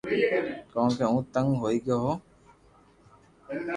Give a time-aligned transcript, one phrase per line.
[0.73, 2.13] ڪونڪ ھون تنگ ھوئي گيو ھون